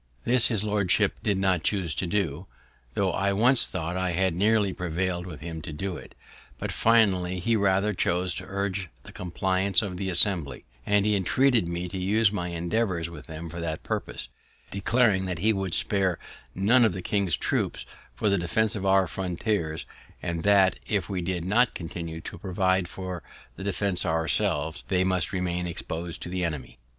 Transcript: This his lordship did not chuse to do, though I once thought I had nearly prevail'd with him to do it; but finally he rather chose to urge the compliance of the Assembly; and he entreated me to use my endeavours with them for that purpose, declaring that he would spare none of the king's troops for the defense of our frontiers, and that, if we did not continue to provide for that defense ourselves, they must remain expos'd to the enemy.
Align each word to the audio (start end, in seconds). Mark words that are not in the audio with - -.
This 0.23 0.47
his 0.47 0.63
lordship 0.63 1.13
did 1.21 1.37
not 1.37 1.61
chuse 1.61 1.93
to 1.93 2.07
do, 2.07 2.47
though 2.95 3.11
I 3.11 3.33
once 3.33 3.67
thought 3.67 3.95
I 3.95 4.13
had 4.13 4.33
nearly 4.33 4.73
prevail'd 4.73 5.27
with 5.27 5.41
him 5.41 5.61
to 5.61 5.71
do 5.71 5.95
it; 5.95 6.15
but 6.57 6.71
finally 6.71 7.37
he 7.37 7.55
rather 7.55 7.93
chose 7.93 8.33
to 8.33 8.45
urge 8.47 8.89
the 9.03 9.11
compliance 9.11 9.83
of 9.83 9.97
the 9.97 10.09
Assembly; 10.09 10.65
and 10.87 11.05
he 11.05 11.15
entreated 11.15 11.67
me 11.67 11.87
to 11.87 11.99
use 11.99 12.31
my 12.31 12.47
endeavours 12.47 13.11
with 13.11 13.27
them 13.27 13.47
for 13.47 13.59
that 13.59 13.83
purpose, 13.83 14.29
declaring 14.71 15.25
that 15.27 15.37
he 15.37 15.53
would 15.53 15.75
spare 15.75 16.17
none 16.55 16.83
of 16.83 16.93
the 16.93 17.03
king's 17.03 17.37
troops 17.37 17.85
for 18.15 18.27
the 18.27 18.39
defense 18.39 18.75
of 18.75 18.87
our 18.87 19.05
frontiers, 19.05 19.85
and 20.19 20.41
that, 20.41 20.79
if 20.87 21.09
we 21.09 21.21
did 21.21 21.45
not 21.45 21.75
continue 21.75 22.19
to 22.21 22.39
provide 22.39 22.87
for 22.87 23.21
that 23.55 23.65
defense 23.65 24.03
ourselves, 24.03 24.83
they 24.87 25.03
must 25.03 25.31
remain 25.31 25.67
expos'd 25.67 26.19
to 26.23 26.29
the 26.29 26.43
enemy. 26.43 26.79